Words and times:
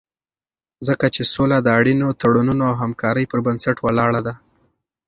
ځکه 0.87 1.05
چې 1.15 1.21
سوله 1.33 1.57
د 1.61 1.67
اړینو 1.79 2.09
تړونونو 2.21 2.63
او 2.69 2.75
همکارۍ 2.83 3.25
پر 3.31 3.39
بنسټ 3.47 3.77
ولاړه 3.81 4.21
ده. 4.27 4.33